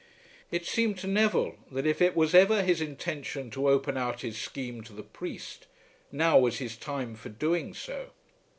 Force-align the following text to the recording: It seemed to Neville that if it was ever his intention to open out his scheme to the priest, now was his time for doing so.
It 0.49 0.65
seemed 0.65 0.97
to 0.97 1.07
Neville 1.07 1.57
that 1.69 1.85
if 1.85 2.01
it 2.01 2.15
was 2.15 2.33
ever 2.33 2.63
his 2.63 2.81
intention 2.81 3.51
to 3.51 3.69
open 3.69 3.97
out 3.97 4.21
his 4.21 4.35
scheme 4.35 4.81
to 4.85 4.93
the 4.93 5.03
priest, 5.03 5.67
now 6.11 6.39
was 6.39 6.57
his 6.57 6.75
time 6.75 7.13
for 7.13 7.29
doing 7.29 7.75
so. 7.75 8.09